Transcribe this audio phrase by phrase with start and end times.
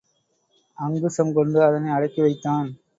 [0.77, 2.69] அங்குசம் கொண்டு அதனை அடக்கி வைத்தான்.